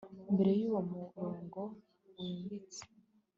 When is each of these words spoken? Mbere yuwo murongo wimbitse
Mbere 0.33 0.51
yuwo 0.59 0.79
murongo 0.91 1.59
wimbitse 2.15 2.81